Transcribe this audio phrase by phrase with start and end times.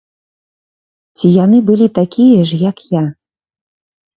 [1.19, 3.03] Ці яны былі такія ж, як я?